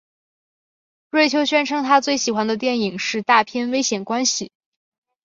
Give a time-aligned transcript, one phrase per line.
[1.11, 4.51] 瑞秋宣称他最喜欢的电影是大片危险关系。